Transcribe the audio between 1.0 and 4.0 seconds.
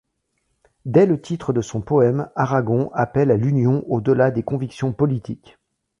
le titre de son poème, Aragon appelle à l’union